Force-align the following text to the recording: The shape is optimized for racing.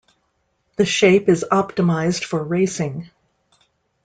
The 0.77 0.85
shape 0.85 1.29
is 1.29 1.45
optimized 1.51 2.23
for 2.23 2.43
racing. 2.43 3.11